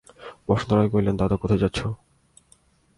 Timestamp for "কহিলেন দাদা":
0.91-1.35